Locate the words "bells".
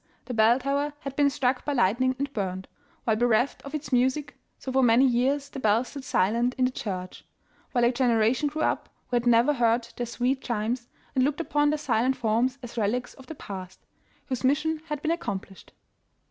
5.59-5.89, 10.73-10.81